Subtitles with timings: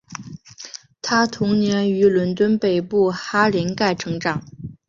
[0.99, 4.43] 她童年于伦敦北部哈林盖成长。